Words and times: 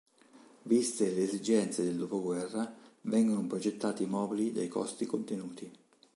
Viste 0.63 1.13
le 1.13 1.21
esigenze 1.21 1.83
del 1.83 1.95
dopoguerra 1.95 2.75
vengono 3.01 3.45
progettati 3.45 4.07
mobili 4.07 4.51
dai 4.51 4.67
costi 4.67 5.05
contenuti. 5.05 5.71